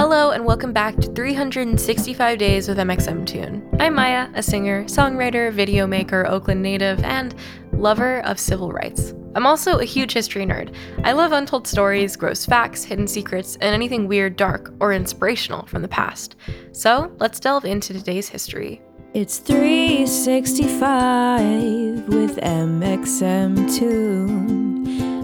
[0.00, 3.76] Hello, and welcome back to 365 Days with mxmtoon.
[3.78, 7.34] I'm Maya, a singer, songwriter, video maker, Oakland native, and
[7.74, 9.12] lover of civil rights.
[9.34, 10.74] I'm also a huge history nerd.
[11.04, 15.82] I love untold stories, gross facts, hidden secrets, and anything weird, dark, or inspirational from
[15.82, 16.36] the past.
[16.72, 18.80] So let's delve into today's history.
[19.12, 23.20] It's 365 with mxmtoon.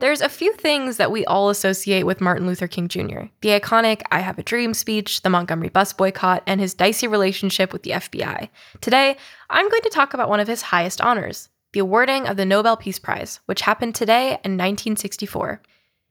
[0.00, 3.26] There's a few things that we all associate with Martin Luther King Jr.
[3.42, 7.72] the iconic I Have a Dream speech, the Montgomery bus boycott, and his dicey relationship
[7.72, 8.48] with the FBI.
[8.80, 9.16] Today,
[9.50, 12.76] I'm going to talk about one of his highest honors the awarding of the Nobel
[12.76, 15.62] Peace Prize, which happened today in 1964.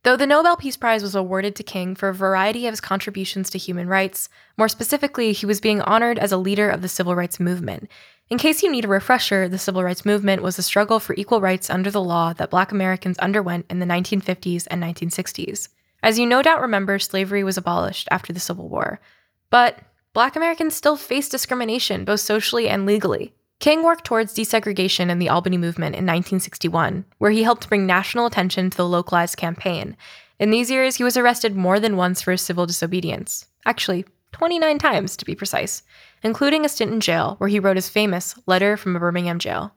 [0.03, 3.49] Though the Nobel Peace Prize was awarded to King for a variety of his contributions
[3.49, 7.15] to human rights, more specifically, he was being honored as a leader of the civil
[7.15, 7.89] rights movement.
[8.29, 11.41] In case you need a refresher, the civil rights movement was a struggle for equal
[11.41, 15.69] rights under the law that black Americans underwent in the 1950s and 1960s.
[16.03, 18.99] As you no doubt remember, slavery was abolished after the Civil War.
[19.49, 19.79] But
[20.13, 23.33] black Americans still faced discrimination, both socially and legally.
[23.59, 28.27] King worked towards desegregation in the Albany movement in 1961, where he helped bring national
[28.27, 29.97] attention to the localized campaign.
[30.39, 33.47] In these years, he was arrested more than once for his civil disobedience.
[33.65, 35.81] Actually, 29 times to be precise,
[36.21, 39.73] including a stint in jail where he wrote his famous Letter from a Birmingham Jail.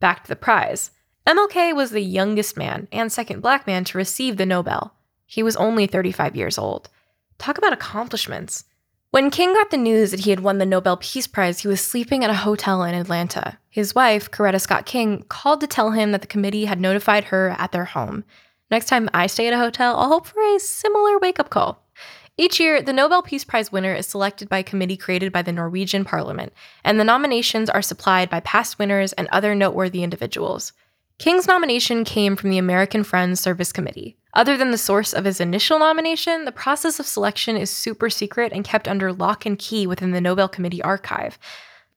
[0.00, 0.92] Back to the prize.
[1.26, 4.94] MLK was the youngest man and second black man to receive the Nobel.
[5.26, 6.88] He was only 35 years old.
[7.36, 8.64] Talk about accomplishments.
[9.10, 11.80] When King got the news that he had won the Nobel Peace Prize, he was
[11.80, 13.58] sleeping at a hotel in Atlanta.
[13.70, 17.56] His wife, Coretta Scott King, called to tell him that the committee had notified her
[17.58, 18.24] at their home.
[18.70, 21.82] Next time I stay at a hotel, I'll hope for a similar wake up call.
[22.36, 25.52] Each year, the Nobel Peace Prize winner is selected by a committee created by the
[25.52, 26.52] Norwegian parliament,
[26.84, 30.74] and the nominations are supplied by past winners and other noteworthy individuals.
[31.18, 34.18] King's nomination came from the American Friends Service Committee.
[34.38, 38.52] Other than the source of his initial nomination, the process of selection is super secret
[38.52, 41.40] and kept under lock and key within the Nobel Committee archive.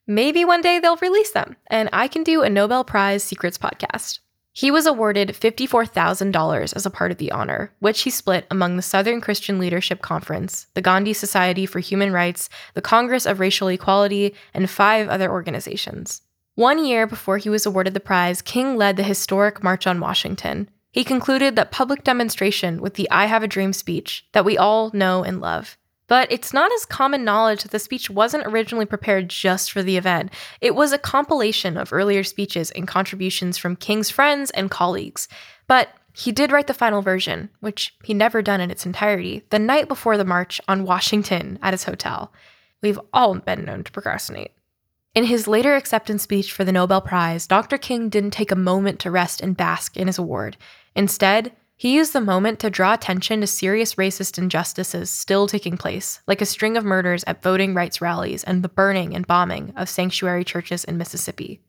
[0.08, 4.22] Maybe one day they'll release them, and I can do a Nobel Prize Secrets podcast.
[4.54, 8.82] He was awarded $54,000 as a part of the honor, which he split among the
[8.82, 14.34] Southern Christian Leadership Conference, the Gandhi Society for Human Rights, the Congress of Racial Equality,
[14.56, 16.24] and five other organizations.
[16.56, 20.70] One year before he was awarded the prize, King led the historic March on Washington.
[20.92, 24.92] He concluded that public demonstration with the I Have a Dream speech that we all
[24.94, 25.78] know and love.
[26.08, 29.96] But it's not as common knowledge that the speech wasn't originally prepared just for the
[29.96, 30.34] event.
[30.60, 35.30] It was a compilation of earlier speeches and contributions from King's friends and colleagues.
[35.68, 39.60] But he did write the final version, which he'd never done in its entirety, the
[39.60, 42.34] night before the march on Washington at his hotel.
[42.82, 44.52] We've all been known to procrastinate.
[45.14, 47.78] In his later acceptance speech for the Nobel Prize, Dr.
[47.78, 50.58] King didn't take a moment to rest and bask in his award.
[50.96, 56.22] Instead, he used the moment to draw attention to serious racist injustices still taking place,
[56.28, 59.90] like a string of murders at voting rights rallies and the burning and bombing of
[59.90, 61.60] sanctuary churches in Mississippi.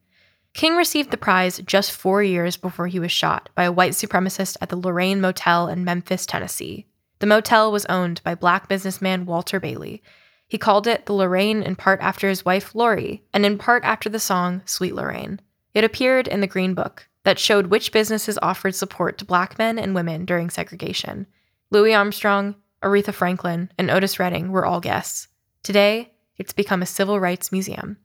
[0.53, 4.59] King received the prize just four years before he was shot by a white supremacist
[4.61, 6.87] at the Lorraine Motel in Memphis, Tennessee.
[7.21, 10.03] The motel was owned by black businessman Walter Bailey.
[10.47, 14.11] He called it the Lorraine in part after his wife Loree, and in part after
[14.11, 15.41] the song Sweet Lorraine.
[15.73, 19.79] It appeared in the Green Book, that showed which businesses offered support to black men
[19.79, 21.27] and women during segregation.
[21.71, 25.29] Louis Armstrong, Aretha Franklin, and Otis Redding were all guests.
[25.63, 27.97] Today, it's become a civil rights museum.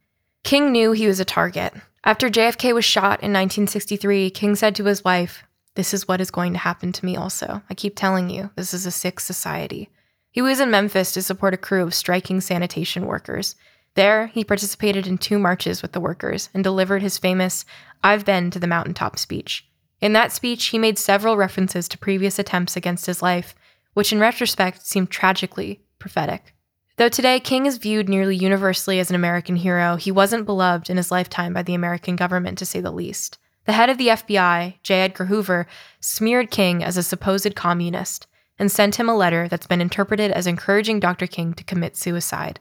[0.43, 1.73] King knew he was a target.
[2.03, 5.43] After JFK was shot in 1963, King said to his wife,
[5.75, 7.61] This is what is going to happen to me also.
[7.69, 9.89] I keep telling you, this is a sick society.
[10.31, 13.55] He was in Memphis to support a crew of striking sanitation workers.
[13.97, 17.65] There, he participated in two marches with the workers and delivered his famous
[18.03, 19.67] I've Been to the Mountaintop speech.
[19.99, 23.55] In that speech, he made several references to previous attempts against his life,
[23.95, 26.53] which in retrospect seemed tragically prophetic.
[26.97, 30.97] Though today King is viewed nearly universally as an American hero, he wasn't beloved in
[30.97, 33.39] his lifetime by the American government, to say the least.
[33.65, 35.01] The head of the FBI, J.
[35.01, 35.65] Edgar Hoover,
[35.99, 38.27] smeared King as a supposed communist
[38.59, 41.25] and sent him a letter that's been interpreted as encouraging Dr.
[41.25, 42.59] King to commit suicide.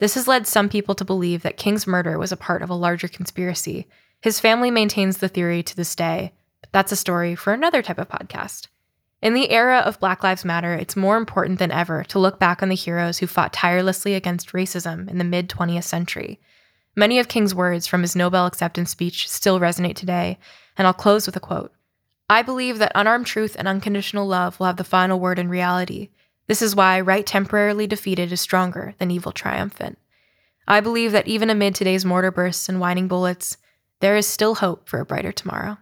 [0.00, 2.74] This has led some people to believe that King's murder was a part of a
[2.74, 3.86] larger conspiracy.
[4.22, 6.32] His family maintains the theory to this day,
[6.62, 8.66] but that's a story for another type of podcast.
[9.20, 12.62] In the era of Black Lives Matter, it's more important than ever to look back
[12.62, 16.40] on the heroes who fought tirelessly against racism in the mid 20th century.
[16.96, 20.38] Many of King's words from his Nobel acceptance speech still resonate today,
[20.78, 21.72] and I'll close with a quote
[22.30, 26.08] I believe that unarmed truth and unconditional love will have the final word in reality.
[26.50, 29.98] This is why right temporarily defeated is stronger than evil triumphant.
[30.66, 33.56] I believe that even amid today's mortar bursts and whining bullets,
[34.00, 35.78] there is still hope for a brighter tomorrow.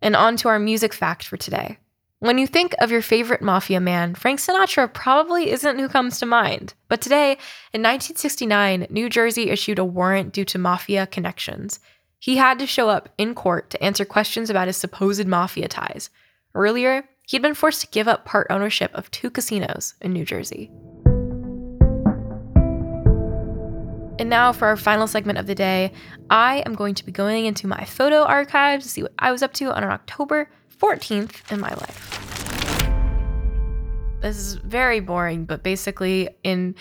[0.00, 1.76] And on to our music fact for today.
[2.20, 6.24] When you think of your favorite mafia man, Frank Sinatra probably isn't who comes to
[6.24, 6.72] mind.
[6.88, 7.32] But today,
[7.74, 11.80] in 1969, New Jersey issued a warrant due to mafia connections.
[12.18, 16.08] He had to show up in court to answer questions about his supposed mafia ties.
[16.54, 20.70] Earlier, he'd been forced to give up part ownership of two casinos in New Jersey.
[24.18, 25.92] And now for our final segment of the day,
[26.28, 29.42] I am going to be going into my photo archives to see what I was
[29.42, 32.18] up to on October 14th in my life.
[34.20, 36.74] This is very boring, but basically in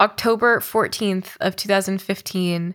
[0.00, 2.74] October 14th of 2015,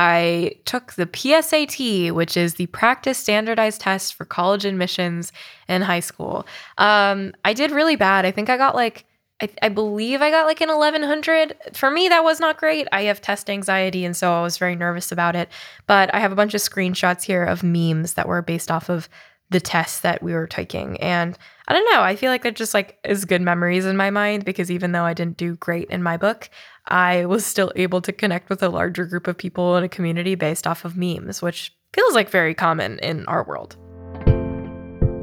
[0.00, 5.32] I took the PSAT, which is the practice standardized test for college admissions
[5.68, 6.46] in high school.
[6.76, 8.24] Um, I did really bad.
[8.24, 9.06] I think I got like,
[9.42, 11.56] I, I believe I got like an 1100.
[11.72, 12.86] For me, that was not great.
[12.92, 15.48] I have test anxiety, and so I was very nervous about it.
[15.88, 19.08] But I have a bunch of screenshots here of memes that were based off of
[19.50, 21.00] the tests that we were taking.
[21.00, 24.10] And I don't know, I feel like they're just like as good memories in my
[24.10, 26.50] mind because even though I didn't do great in my book,
[26.86, 30.34] I was still able to connect with a larger group of people in a community
[30.34, 33.76] based off of memes, which feels like very common in our world.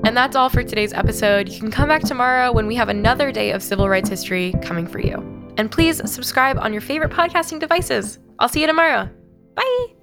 [0.06, 1.50] And that's all for today's episode.
[1.50, 4.86] You can come back tomorrow when we have another day of civil rights history coming
[4.86, 5.16] for you.
[5.58, 8.20] And please subscribe on your favorite podcasting devices.
[8.38, 9.10] I'll see you tomorrow.
[9.56, 9.95] Bye.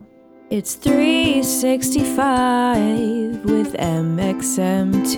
[0.55, 5.17] It's 365 with mxmtoon.